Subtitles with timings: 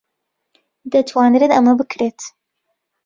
[0.91, 2.19] دەتوانرێت ئەمە بکرێت.